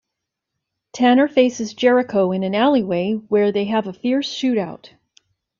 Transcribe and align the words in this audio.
Tanner 0.93 1.27
faces 1.27 1.75
Jericho 1.75 2.31
in 2.31 2.41
an 2.41 2.55
alleyway 2.55 3.13
where 3.13 3.51
they 3.51 3.65
have 3.65 3.85
a 3.85 3.93
fierce 3.93 4.27
shootout. 4.33 4.89